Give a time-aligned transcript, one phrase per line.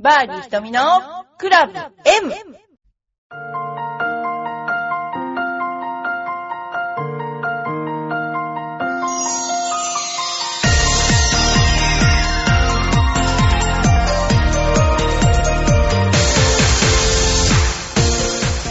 [0.00, 0.80] バーディー瞳の
[1.38, 1.90] クラブ M!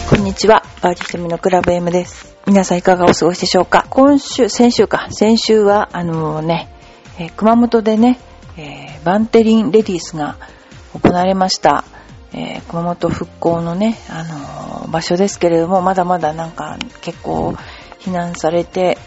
[0.08, 0.62] こんにちは。
[0.80, 2.38] バーディー瞳のクラブ M です。
[2.46, 3.84] 皆さんいかがお過ごしでしょうか？
[3.90, 5.08] 今週、先週か。
[5.10, 6.70] 先週は、あのね、
[7.18, 8.18] えー熊本でね、
[8.56, 10.38] えーバンテリンレディースが
[11.02, 11.84] 行われました。
[12.32, 17.54] えー熊本復興のね、あのー場所ですけれども、まだまだなんか結構
[18.00, 18.98] 避難されて、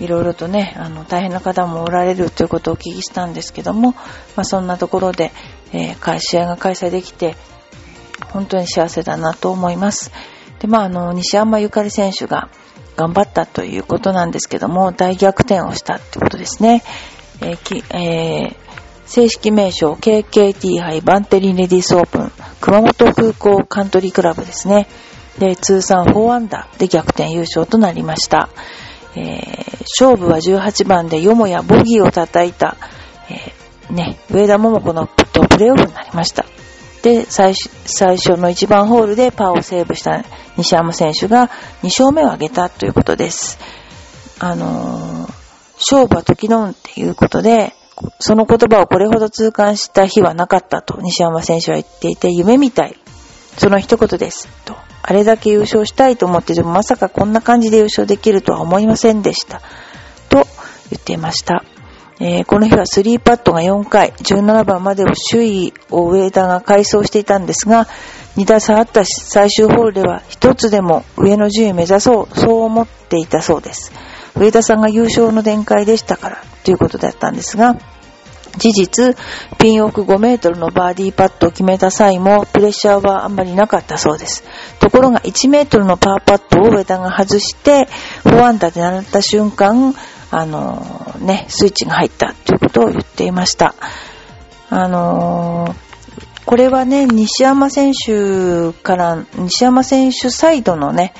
[0.00, 3.92] いろいろとね、あの、大変な方もおられるということをお聞きしたんですけども、
[4.36, 5.30] まあそんなところで、
[5.72, 7.36] えー試合が開催できて、
[8.32, 10.10] 本当に幸せだなと思います。
[10.60, 12.48] で、まあ、あの、西山ゆかり選手が
[12.96, 16.82] 頑張ったということなんですけども、大逆転をしたってことですね。
[17.40, 18.69] えーきえー
[19.10, 24.86] 正式名称 KKT 杯バンテリンレディスオープン熊本空港カントリークラブですね。
[25.40, 28.48] で、通算4アンダーで逆転優勝となりました。
[29.16, 32.76] えー勝負は18番でよもやボギーを叩いた、
[33.28, 36.44] えーね、上田桃子のとプレーオフになりました。
[37.02, 40.24] で、最初最初の1番ホールでパーをセーブした
[40.56, 41.48] 西山選手が
[41.82, 43.58] 2勝目を挙げたということです。
[44.38, 45.40] あのー
[45.82, 47.72] 勝負は時の運っていうことで、
[48.18, 52.96] その言葉をこれほど痛感した日はなかったと西山選手は言っていて、夢みたい。
[53.58, 54.48] その一言です。
[54.64, 54.76] と。
[55.02, 59.60] あれだけ優勝したいと思ってでもまさかこんな感じで優勝できるとは思いませんでした。
[60.28, 60.46] と
[60.90, 61.64] 言っていました。
[62.20, 67.88] えーこの日は3パットが4回、17番までを首位を上田が回走していたんですが、
[68.36, 73.92] 2打差あった最終ホールでは一つでも上の順位を目指そう、そう思っていたそうです。
[74.36, 77.76] 上田さんが優勝の展開でしたから、ということだったんですが、
[78.58, 79.16] 事実、
[79.58, 84.44] ピン奥5メートルのバーディーパットを決めた際も、プレッシャーはあんまりなかったそうです。
[84.80, 87.88] ところが1メートルのパーパットを上田が外して、
[88.24, 89.94] 4アンダーで鳴った瞬間、
[90.32, 93.74] あのーね、スイッチが入ったということを言っていました。
[94.70, 95.90] あのー
[96.46, 101.14] これはね、西山選手から、西山選手サイドのね、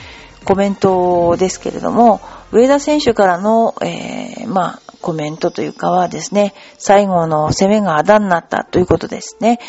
[0.45, 2.21] コメントですけれども、
[2.53, 9.61] 上田選手からの、えーまあ、コメントというかはですね、最後の攻めがあだになったということですね。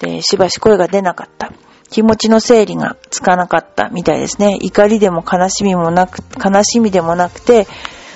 [0.00, 1.52] で、しばし声が出なかった。
[1.90, 4.58] 気持ちの整理がつかなかったみたいですね。
[4.60, 7.66] 怒りでも悲しみもなく、悲しみでもなくて、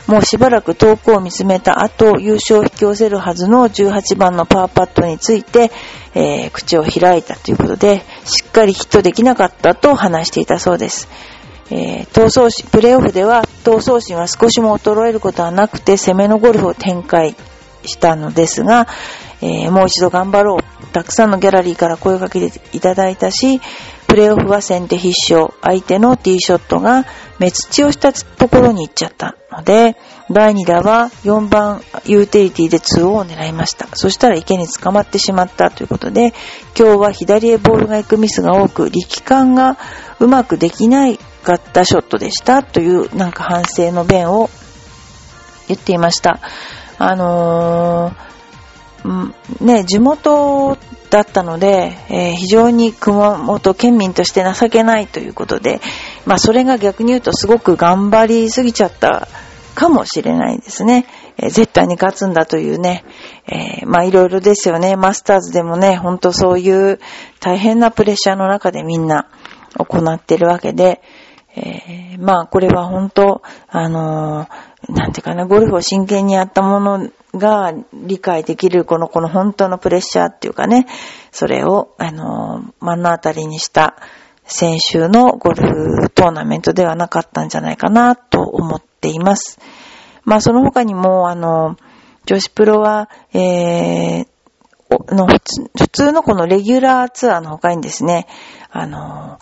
[0.06, 5.70] もうしばらく遠くを見つめた後、優勝を引き寄せるはずの18番のパーパットについて、
[6.14, 11.08] えー口を開いたということで、しっかりヒットできなかったと話していたそうです。
[11.70, 17.36] えー闘争、プレーオフでは闘争心は少しも衰えることはなくて攻めのゴルフを展開
[17.84, 18.88] したのですが、
[19.41, 20.86] えーもう一度頑張ろう。
[20.92, 23.60] たくさんのギャラリーから声をかけていただいたし、
[24.08, 25.54] プレーオフは先手必勝。
[25.62, 27.06] 相手のティーショットが
[27.38, 29.97] 目打ちをしたところに行っちゃったので、
[30.31, 33.87] 第2打は4番ユーティリティで2を狙いました。
[33.94, 36.34] そしたら池に捕まってしまったということで、
[36.76, 39.78] 今日は左へボールが行くミスが多く、力感が
[40.19, 44.50] うまくできないかったショットでしたというなんか反省の弁を
[45.68, 46.40] 言っていました。
[46.98, 50.76] あのーんね、地元
[51.08, 55.80] だったので、えー非常に熊本県民として情けないということで、
[56.26, 59.28] まあそれが逆に言うとすごく頑張りすぎちゃった
[59.74, 61.06] かもしれないですね。
[61.38, 63.04] えー絶対に勝つんだというね、
[63.46, 64.96] えーまあいろいろですよね。
[64.96, 67.00] マスターズでもね、ほんとそういう
[67.40, 69.28] 大変なプレッシャーの中でみんな
[69.78, 71.00] 行ってるわけで、
[71.56, 80.87] えーまあこれは本当、あのーなんていうかな、ゴルフを真剣にやったものが理解できるこの、この本当のプレッシャーっていうかね、
[81.33, 83.97] それを、あのー目の当たりにした
[84.44, 85.62] 先週のゴル
[86.03, 89.59] フトーナメントではなかったんじゃないかなと思っています。
[90.25, 91.77] まあその他にも、あの、
[92.27, 94.27] 女子プロは、えー、
[95.15, 98.26] の普通のこのレギュラーツアーの他にですね、
[98.70, 99.38] あの、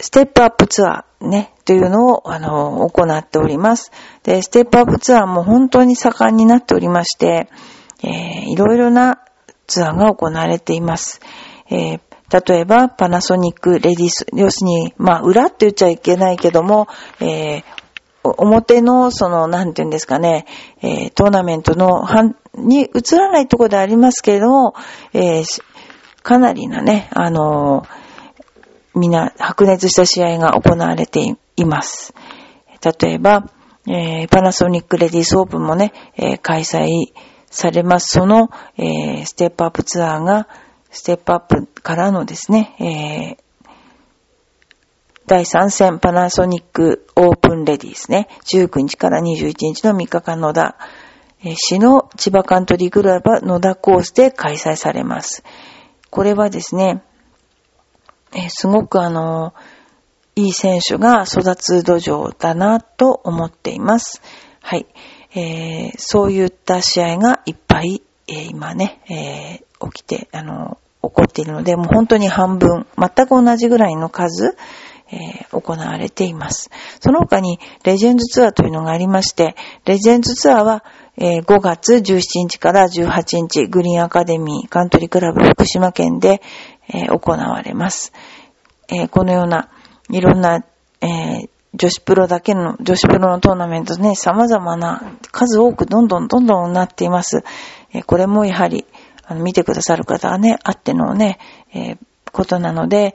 [0.00, 3.90] ステップアップツアーね、というのを、あの、行っております。
[4.22, 7.48] で、ステップアップツアーも本当に盛んになっておりまして、
[8.04, 9.20] えーいろいろな
[9.66, 11.20] ツアーが行われています。
[11.70, 12.00] えー
[12.30, 16.86] 例えば、パナソニックレディス、要するに、まあ、裏って言っちゃいけないけども、
[17.20, 17.62] えー
[18.22, 20.44] 表の、その、なんていうんですかね、
[20.82, 22.22] えートーナメントの、は、
[22.54, 24.74] に映らないところでありますけれども、
[25.14, 25.44] えー
[26.22, 28.07] かなりなね、あのー
[28.98, 32.14] みんな白熱した試合が行われています。
[33.00, 33.50] 例えば、
[33.86, 36.88] えーパナソニックレディースオープンもね、えー開催
[37.50, 38.18] されます。
[38.18, 40.48] その、えーステップアップツアーが
[40.90, 43.36] ステップアップからのですね、
[45.26, 48.28] 第3戦パナソニックオープンレディですね。
[48.50, 50.76] 19日から21日の3日間野田
[51.42, 55.44] 市の千葉カントリークラブ野田コースで開催されます。
[56.10, 57.02] これはですね、
[58.34, 59.54] えすごくあの、
[60.34, 64.22] いい選手が育つ土壌だなと思っています。
[64.62, 64.86] はい。
[65.34, 74.56] えー、そういった試合がいっぱい、えー、今ね、えー、起きて、あの、起こっているので、もう本当に半分、全く同じぐらいの数、
[75.10, 76.70] えー、行われています。
[77.00, 80.84] その他に、レジェンズツアーというのがありまして、レジェンズツアーは、
[81.16, 86.42] えー、5月17日から18日、グリーンアカデミーカントリークラブ福島県で、
[86.88, 88.12] えー、行われます。
[88.88, 89.68] えー、このような、
[90.10, 90.64] いろんな、
[91.00, 97.44] えー、女子プロだけの、女子プロのトーナメントね、様々な、数多くどんどんどんどんなっています。
[97.92, 98.86] え、これもやはり、
[99.26, 101.38] あの、見てくださる方はね、あってのね、
[101.74, 101.96] え、
[102.32, 103.14] ことなので、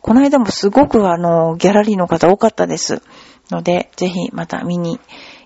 [0.00, 3.02] この間もすごくあの、ギャラリーの方多かったです。
[3.50, 4.98] ので、ぜひまた見に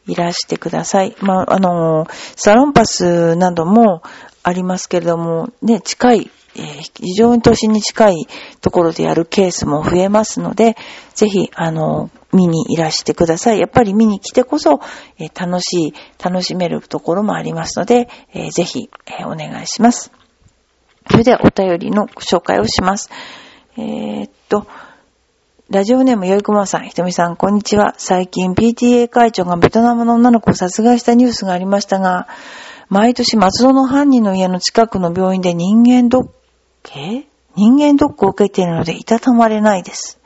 [0.07, 1.17] いらしてください。
[1.21, 4.03] まあ、あの、サロンパスなども
[4.43, 8.27] ありますけれども、ね、近い、えー、非常に都心に近い
[8.61, 10.77] ところでやるケースも増えますので、
[11.15, 13.61] ぜひ、あの、見にいらしてください。
[13.61, 14.81] やっぱり見に来てこそ、
[15.19, 20.11] えー、楽しい、楽しめるところもありますので、えー、ぜひ、えお願いします。
[21.11, 23.11] それではお便りの紹介をします。
[23.77, 24.67] え、っと、
[25.69, 27.95] ラジオネームよいこまさん、ひとみさん、こんにちは。
[27.99, 32.29] 最近 PTA 会長がベトナムの女の子を殺害したニュースがありましたが、
[32.89, 36.29] 毎年松戸の犯人の家の近くの病院で人間ドッ
[36.87, 40.21] ク、人間ドックを受けているのでいたたまれないです。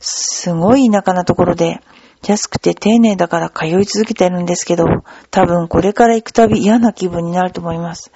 [0.00, 1.80] すごい田舎なところで、
[2.26, 4.84] 安くて丁寧だから通い続けてるんですけど、
[5.30, 8.10] 多分これから行くたび嫌な気分になると思います。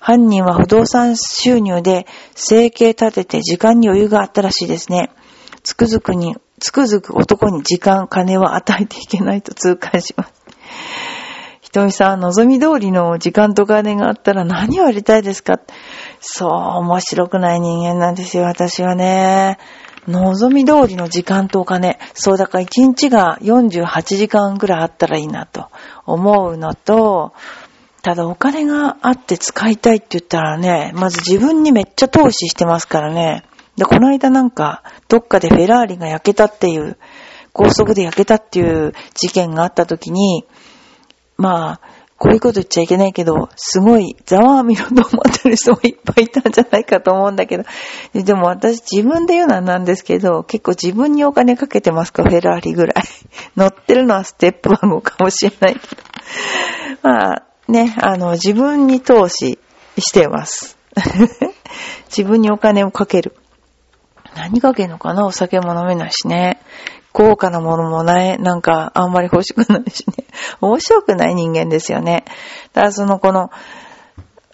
[0.00, 5.10] 犯人は不動産収入で生計立てて時間に余裕があったらしいですね。
[5.62, 10.45] つくづくに、つくづく男に時間、金は与えていけないと痛感します。
[11.76, 15.60] ひとみさん、望み通りの時間とお金があったら何をやりたいですか？
[16.20, 19.58] そう、面白くない人間なんですよ、私はね。
[20.08, 21.98] 望み通りの時間とお金。
[22.14, 25.66] そう、だから1日が48時間ぐらいあったらいいなと
[26.06, 27.34] 思うのと、
[28.00, 33.44] ただお金があって使いたいって言ったらね、まず自分にめっちゃ投資してますからね。
[33.76, 36.96] で、この間なんか、どっかでフェラーリが焼けたっていう、
[37.52, 40.46] 高速で焼けたっていう事件があった時に、
[41.36, 41.80] まあ、
[42.18, 47.64] こういうこと言っちゃいけないけど、すごいざわみろと思ってる人もいっぱいいたんじゃないかと思うんだけど、
[48.14, 53.04] でも私自分で言うのはなんですけど、結構自分にお金かけてますか、フェラーリぐらい。
[53.56, 56.02] 乗ってるのはステップ番号かもしれないけど。
[57.02, 59.58] まあ、ね、あの、自分に投資
[59.98, 60.78] してます。
[62.08, 63.36] 自分にお金をかける。
[64.34, 65.26] 何かけるのかな？
[65.26, 66.60] お酒も飲めないしね。
[67.16, 70.26] 高価なものもない、なんかあんまり欲しくないしね。
[70.60, 72.26] 面白くない人間ですよね。
[72.74, 73.50] だからそのこの、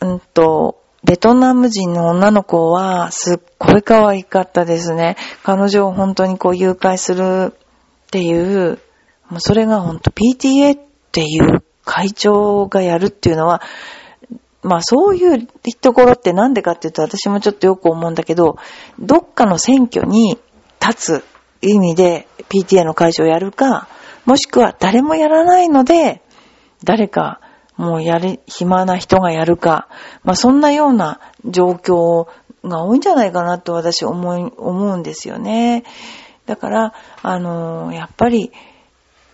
[0.01, 5.17] うんと、ベトナム人の女の子はすっごい可愛かったですね。
[5.43, 7.53] 彼女を本当にこう誘拐する
[8.07, 8.79] っていう、
[9.29, 10.81] もうそれが本当 PTA っ
[11.11, 13.61] ていう会長がやるっていうのは、
[14.63, 15.49] まあそういう
[15.81, 18.55] ところってなんでかっていうと私もちょっとよく思うんだけど、
[19.01, 20.39] どっかの選挙に
[20.81, 21.32] 立つ
[21.63, 23.89] 意味で PTA の会長をやるか、
[24.25, 26.23] もしくは誰もやらないので、
[26.85, 27.41] 誰か
[27.77, 29.89] もうやる、暇な人がやるか、
[30.25, 32.29] まあそんなような状況
[32.65, 35.85] が多いんじゃないかなと私思い、思うんですよね。
[36.47, 38.53] だから、あのー、やっぱり、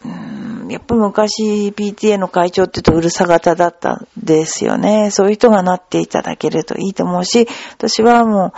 [0.05, 5.11] うんやっぱ昔 PTA の会長って言うとうるさ型だったんですよね。
[5.11, 8.53] そういう人がなっていただけるといいと思うし、私はもう、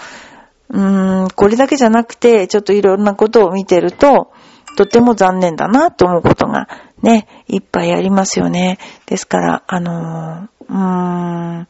[0.70, 4.32] うーん、これだけじゃなくて、ちょっといろんなことを見てると、
[4.76, 6.68] とても残念だなと思うことが
[7.02, 8.78] ね、いっぱいありますよね。
[9.06, 11.68] ですから、あのうーん、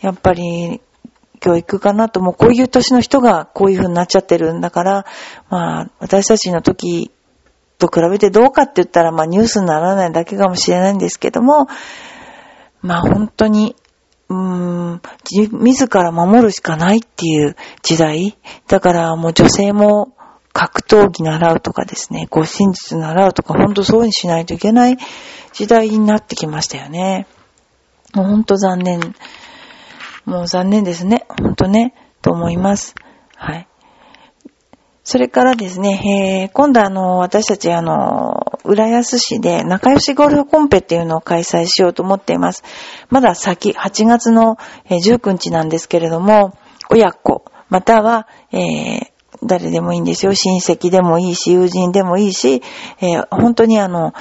[0.00, 0.80] やっぱり、
[1.40, 5.06] 教育かなと、もうこういう年の人がこういう風になっちゃってるんだから、
[5.50, 7.12] まあ、私たちの時
[7.78, 11.68] と比べてどうかって言ったら、まあニュースにならないだけかもしれないんですけども、
[12.82, 13.76] まあ本当に、
[14.28, 15.02] うーん、
[15.62, 18.36] 自ら守るしかないっていう時代。
[18.66, 20.12] だからもう女性も
[20.52, 24.98] 格闘技習うとかですね、護身術習うとか、本当そうにしないといけない
[25.52, 27.26] 時代になってきましたよね。
[28.14, 29.14] もう本当残念。
[30.24, 31.26] もう残念ですね。
[31.40, 32.94] 本当ね、と思います。
[33.36, 33.68] はい。
[35.04, 42.62] それからですね、えー、今度あの、私たちあの、浦安市で仲良しゴルフコンペっていうのを開催しようと思っています。
[43.10, 44.56] まだ先、8月の
[44.88, 46.56] 19日なんですけれども、
[46.90, 49.06] 親子、または、えー、
[49.44, 50.34] 誰でもいいんですよ。
[50.34, 52.62] 親戚でもいいし、友人でもいいし、
[53.00, 54.12] えー、本当にあの、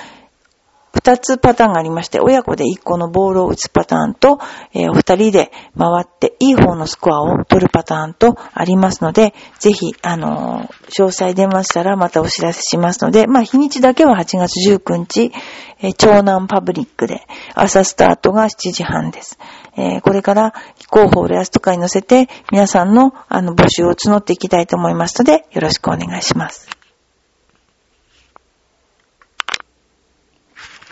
[0.94, 4.40] 二つパターンがありまして、親子で一個のボールを打つパターンと、
[4.74, 15.32] えー、お二人で回っていい方のスコアを取るパターンとありますので、ぜひ、あのー、詳細出ましたらまたお知らせしますので、まあ、日にちだけは8月19日、
[15.80, 17.22] えー、長南パブリックで、
[17.54, 19.38] 朝スタートが7時半です。
[19.76, 20.54] えー、これから
[20.92, 26.77] 広報レアスとかに乗せて、皆さんのあの募集を募っていきたいと思いますので、よろしくお願いします。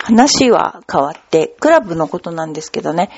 [0.05, 3.09] 話は変わって、クラブのことなんですけどね、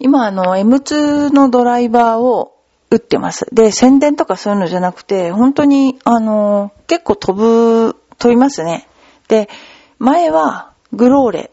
[0.00, 2.56] 今あの M2 のドライバーを
[2.90, 3.46] 打ってます。
[3.52, 8.88] で、宣伝とかそういうのじゃなくて、本当にあの、結構飛ぶ、飛びますね。
[9.28, 9.48] で、
[10.00, 11.50] 前はグローレ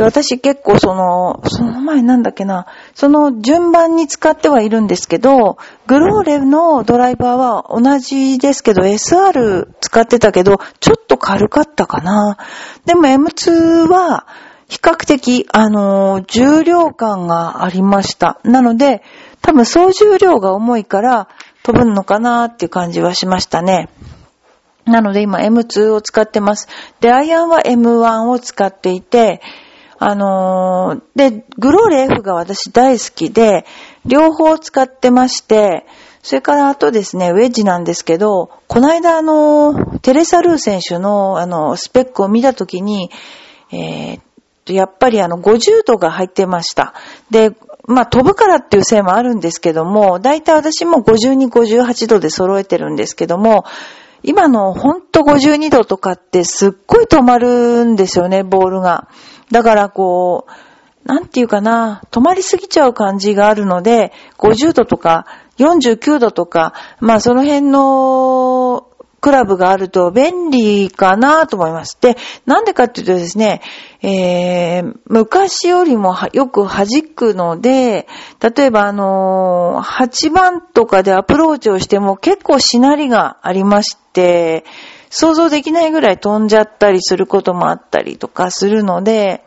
[0.00, 12.38] で、私結構その、その前なんだっけな、その順番に使ってはいるんですけど、グローレのドライバーは同じですけど、SR 使ってたけど、ちょっと軽かったかな。
[12.86, 14.26] でも M2 は、
[14.68, 18.40] 比較的、あの、重量感がありました。
[18.42, 19.02] なので、
[19.42, 21.28] 多分総重量が重いから
[21.62, 23.90] 飛ぶのかなーっていう感じはしましたね。
[24.86, 26.68] なので今 M2 を使ってます。
[27.00, 29.42] で、アイアンは M1 を使っていて、
[30.02, 33.66] あのー、で、グローレ F が私大好きで、
[34.06, 35.86] 両方使ってまして、
[36.22, 43.10] それからあとですね、ウェッジなんですけど、この間あの、テレサルー選手のあの、スペックを見たときに、
[43.72, 46.94] えー、やっぱりあの、50度が入ってました。
[47.30, 47.52] で、
[47.86, 53.66] まあ、飛ぶからっていうせいもあるんですけども、だいたい私も52、58度で揃えてるんですけども、
[54.22, 59.08] 今のほんと52度とかってすっごい止まるんですよね、ボールが。
[59.50, 65.26] だからこう、なんていうかな、止まりすぎちゃう感じがあるので、50度とか
[65.58, 68.86] 49度とか、まあその辺の
[69.20, 71.98] クラブがあると便利かなと思います。
[72.00, 72.16] で、
[72.46, 73.60] なんでかっていうとですね、
[74.02, 78.08] えー、昔よりもよく弾くので、
[78.40, 84.64] 例えばあのー、8番とかでアプローチをしても結構しなりがありまして、
[85.10, 89.44] 想像できないぐらい飛んじゃったりすることもあったりとかするので、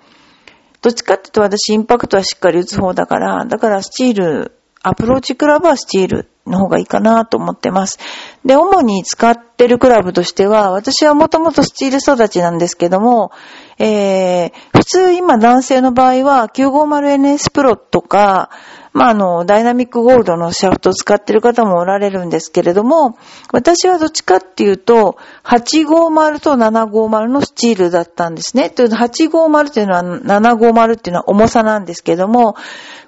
[0.81, 4.51] どっちかっていうと私インパクトはしっかり打つ方だから、だからスチール、
[4.83, 7.99] アプローチクラブはスチールの方がいいかなと思ってます。
[8.43, 13.31] で、主に使ってるクラブとしては、私はもともとスチール育ちなんですけども、
[13.79, 18.49] えー、普通今男性の場合は 950NS プロとか、
[18.93, 23.17] まあ、あの、ダイナミックゴールドのシャフトを使ってる方もおられるんですけれども、
[23.51, 28.69] 私はどっちかっていうと、850と750のスチールだったんですね。
[28.69, 32.55] というの850っていうのは、750っていうのは重さなんですけども、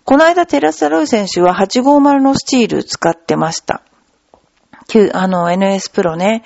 [0.05, 3.83] この間テラス・ロイ選手は850のスチール使ってました。
[5.13, 6.43] あの、NS プロね。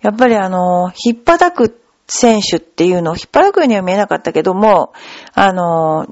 [0.00, 4.92] やっぱりあの、引っ叩く選手っていうのを引っ張くようには見えなかったけども、
[5.34, 6.06] あの、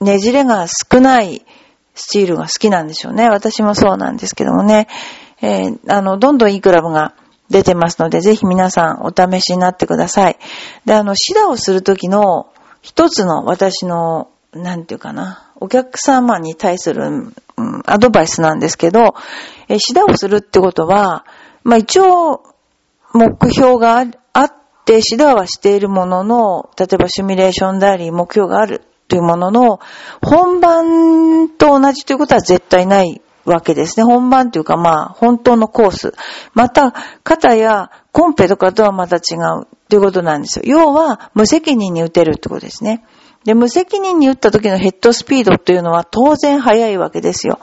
[0.00, 1.44] ねじれが少ない
[1.94, 3.28] スチールが好きなんでしょうね。
[3.28, 4.88] 私もそうなんですけどもね。
[5.42, 7.14] えー、あの、どんどんいいクラブが
[7.50, 10.36] 出てますので、ぜひ皆さんお試しになってください。
[10.84, 19.14] で、あの、シダをするときの一つの私の、なんていうかな、お客様に対する、うん、アドバイスなんですけど、
[19.68, 21.24] えー、シダをするってことは、
[21.62, 22.42] まあ一応、
[23.12, 24.52] 目標があっ
[24.84, 29.80] て、シダはしているものの、例えばシミュレーションであり、目標があるというものの、
[30.22, 34.04] 本番と同じということは絶対ないわけですね。
[34.04, 36.14] 本番というかまあ、本当のコース。
[36.54, 40.62] また、肩やコンペとかとはまた違うということなんですよ。
[40.64, 43.04] 要は、無責任に打てるってことですね。
[43.44, 47.58] で、無責任に打った時のヘッドスピードというのは当然速いわけですよ。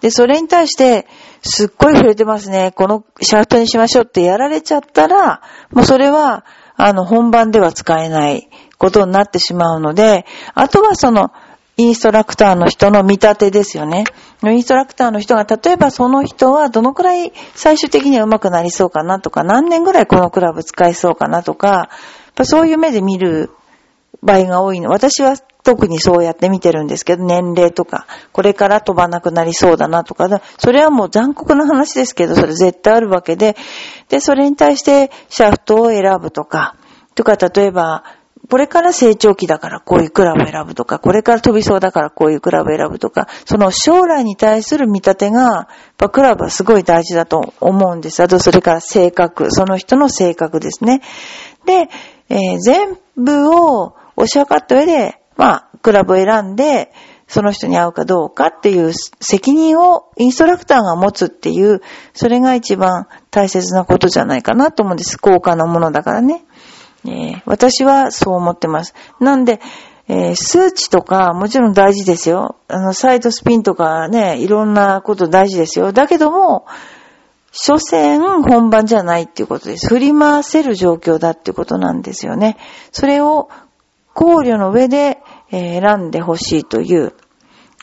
[0.00, 1.06] で、それに対して、
[1.42, 2.72] すっごい触れてますね。
[2.74, 6.44] このシャフトにしましょうってやられちゃったら、もうそれは、
[6.76, 11.32] あの、本番では使えないことになってしまうので、あとはその、
[11.80, 14.02] インストラクターの人の見立てですよね。
[14.42, 21.88] インストラクターの人が、例えばその人はどのくらい最終的には上手くなりそうかなとか、何年ぐらいこのクラブ使えそうかなとか、
[22.42, 23.50] そういう目で見る
[24.22, 24.90] 場合が多いの。
[24.90, 33.56] 私は特にそうやって見てるんですけど、年齢とか、これから飛ばなくなりそうだなとか、それはもう残酷な話ですけど、それ絶対あるわけで、
[34.08, 36.74] で、それに対してシャフトを選ぶとか、
[37.14, 38.04] とか、例えば、
[38.48, 45.68] これから成長期だからこういうクラブ選ぶとか、これから飛びそうだからこういうクラブ選ぶとか、その将来に対する見立てが、
[46.10, 48.22] クラブはすごい大事だと思うんです。
[48.22, 51.02] あと、それから性格、その人の性格ですね。
[51.66, 51.90] で、
[52.30, 56.90] えー、全部を押し上がった上で、まあ、クラブを選んで、
[57.26, 61.82] その人に会うかどうかっていう責任をインストラクターが持つっていう、
[62.14, 65.18] それが一番大切なことじゃないかなと思うんです。
[65.18, 66.44] 高価なものだからね。
[67.08, 68.94] えー、私はそう思ってます。
[69.20, 69.60] なんで、
[70.08, 72.56] えー、数値とかもちろん大事ですよ。
[72.68, 75.92] あの、サイドスピンとかね、いろんなこと大事ですよ。
[75.92, 76.66] だけども、
[77.50, 79.88] 所詮本番じゃないっていうことです。
[79.88, 82.56] 振り回せる状況だっていうことなんですよね。
[82.92, 83.48] それを
[84.14, 85.18] 考慮の上で
[85.50, 87.14] え選んでほしいという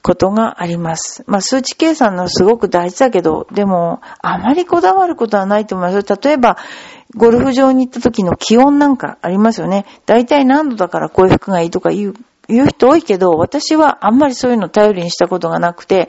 [0.05, 1.23] ことがあります。
[1.25, 6.19] まあ、数値計算のすごく大事だけど、でも、あまりこだわることはないと思います。
[6.21, 6.57] 例えば、
[7.15, 9.87] ゴルフ場に行った時の気温なんかありますよね。
[10.05, 12.13] 大体何度だからこういう服がいいとか言う、
[12.47, 16.07] 言う人多いけど、私はあんまりそういうの頼りにしたことがなくて、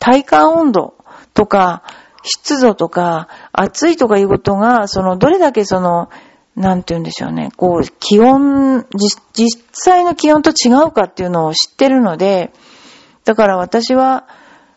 [0.00, 0.94] 体感温度
[1.32, 1.84] とか、
[2.24, 6.10] 湿度とか、暑いとかいうことが、その、どれだけその、
[6.56, 7.50] なんて言うんでしょうね。
[7.56, 8.86] こう、気温、
[9.34, 12.50] 実際の気温と違うかっていうのを知ってるので、
[13.26, 14.24] だから私は、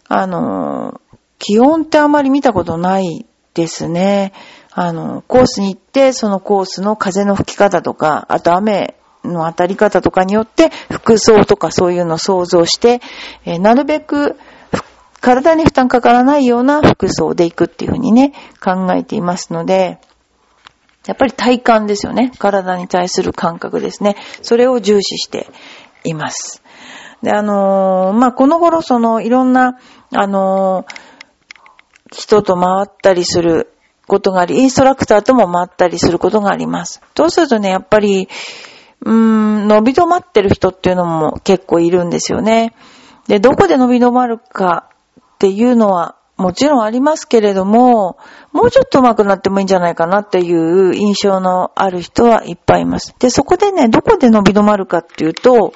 [0.08, 1.00] あの、
[1.38, 4.34] 気温ってあまり見たことないですね。
[4.72, 13.02] あの、コースに行って、そのコースの風の吹き方とか、あと雨の当たり方とかによって、服装とかそういうのを想像して、
[13.46, 14.36] えー、なるべく、
[15.22, 20.00] 体に負担かからないような服装で行くっていうふうにね、考えていますので、
[21.06, 22.32] やっぱり体感ですよね。
[22.40, 24.16] 体に対する感覚ですね。
[24.42, 25.48] それを重視して
[26.04, 26.64] います。
[27.22, 29.78] で、あのー、まあ、この頃そのいろんな、
[30.14, 33.72] あのー、人と回ったりする
[34.08, 37.02] ことがあり、インストラクターとも回ったりすることがあります。
[37.16, 38.28] そうするとね、やっぱり、
[39.02, 42.74] うーん、伸び止まってる人っていうのも結構いるんですよね。
[43.28, 48.18] で、どこで伸び止まるかっていうのはもちろんありますけれども、
[48.54, 53.14] もうちょっと上手くなってもいいんじゃないかなっていう印象のある人はいっぱいいます。
[53.20, 55.74] で、そこでね、どこで伸び止まるかっていうと、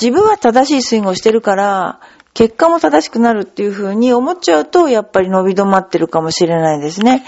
[0.00, 2.00] 自分は正しいスイングをしてるから、
[2.34, 7.24] 結果も正しくなるっていう風に思っちゃうと、やっぱり伸び止まってるかもしれないですね。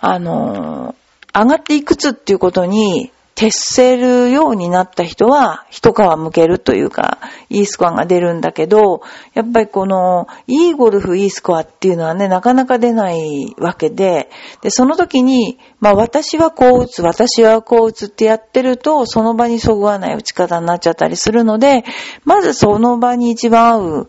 [0.00, 0.94] あの、
[1.32, 9.02] 上がっていくつっていうことに徹せるようになった人は、一皮向けるというか、いいスコアが出るんだけど、
[9.34, 21.84] やっぱりこの、いいゴルフ、いいスコアっていうのはね、なかなか出ないわけで、で、その時に、まあ私はこう打つ、私はこう打つってやってると、その場にそぐわない打ち方になっちゃったりするので、
[22.24, 24.08] まずその場に一番合う、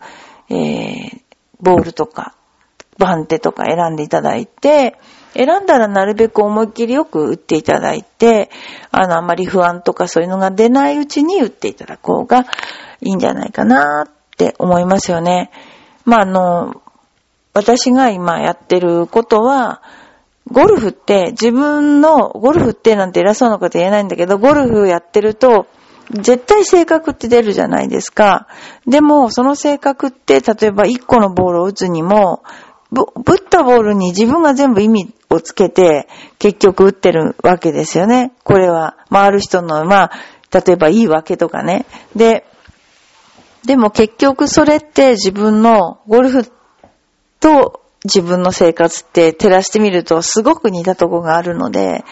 [0.50, 1.22] えー、
[1.62, 2.36] ボールとか、
[2.98, 4.98] 番手とか選んでいただいて、
[5.34, 8.50] 選んだらなるべく思いっきりよく打っていただいて、
[8.92, 12.46] あの、あまり不安とかそういうのが出ないうちに打っていただこうが
[13.02, 15.52] いいんじゃないかなって思いますよね。
[16.06, 16.82] まあ、あの、
[17.54, 19.82] 私が今やってることは、
[20.50, 25.68] ゴルフって自分の、ゴルフってなんて偉そうなこと言えないんだけど、ゴルフやってると、
[26.12, 28.48] 絶対性格って出るじゃないですか。
[28.86, 32.44] でも、その性格って、例えば1個のボールを打つにも、
[32.92, 36.08] ぶ、ぶったボールに自分が全部意味をつけて、
[36.40, 38.34] 結局打ってるわけですよね。
[38.44, 40.12] これは、回る人の、まあ、
[40.54, 41.86] 例えばいいわけとかね。
[42.16, 42.46] で、
[43.66, 46.52] でも結局それって自分のゴルフ
[47.40, 52.04] と自分の生活って照らしてみるとすごく似たとこがあるので、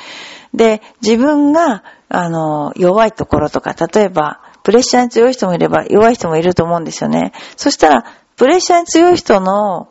[0.53, 7.33] で、自分が、あの、弱いところとか、例えば、プレッシャーに強い人もいれば弱い人もいると思うんですよね。
[7.55, 9.89] そしたら、プレッシャーに強い人の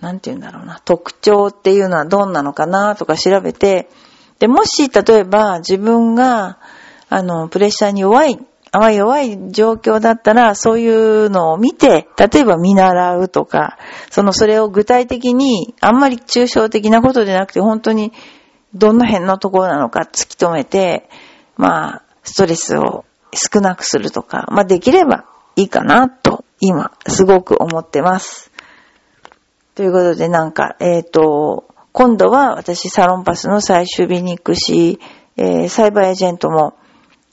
[0.00, 3.88] なんて言うんだろうな、特徴っていうのはどんなのかなとか調べて、
[4.38, 6.58] で、もし、例えば自分が、
[7.08, 8.38] あの、プレッシャーに弱い、
[8.72, 13.78] あまり弱い状況だったら、そういうのを見て、例えば見習うとか、
[14.10, 18.12] その、それを具体的に、あんまり抽象的なことでなくて、本当に、
[18.74, 21.08] どの辺のところなのか突き止めて、
[21.56, 28.50] まあ、ストレスを少なくするとか、まあ、できればいいかな、と、今、すごく思ってます。
[29.76, 34.98] ということでなんか、えっ、ー、と、今度は私サロンパスの最終日に行くし、
[35.36, 36.78] えー、サイバーエージェントも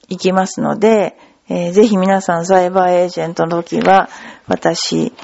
[0.08, 1.16] 行きますので、
[1.48, 4.10] えー、ぜひ皆さんサイバーエージェントの時は
[4.46, 5.14] 私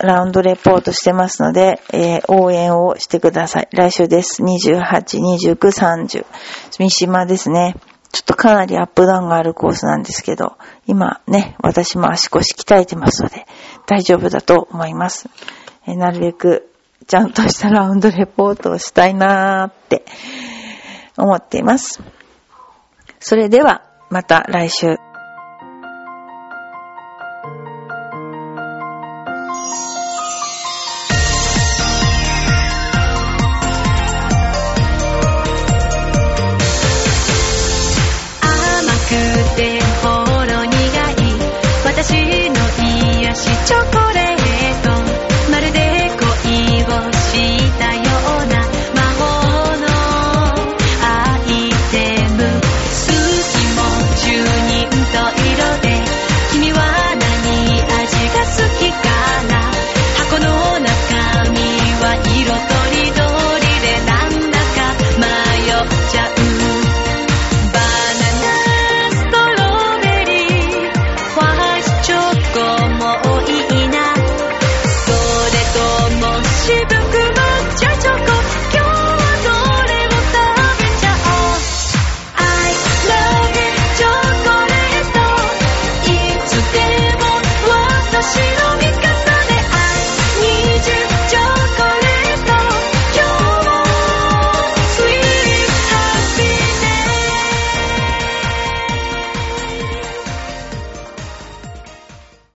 [0.00, 3.68] ラウンドレポートしてますので、えー、応援をしてください。
[3.70, 4.42] 来週です。
[4.42, 6.24] 28、29、30。
[6.70, 7.76] 三島ですね。
[8.10, 13.46] ちょっとかなりアップダウンがあるコースなんですけど、今ね、私も足腰鍛えてますので、
[13.86, 15.28] 大丈夫だと思います。
[15.86, 16.68] えなるべく
[17.06, 20.04] ちゃんとしたラウンドレポートをしたいなーって
[21.16, 22.02] 思っています。
[23.20, 24.86] それではまた来週。
[24.86, 24.96] 甘
[39.06, 40.08] くてほ
[40.44, 41.26] ろ苦い
[41.84, 42.54] 私の
[43.22, 44.45] 癒子チョコレート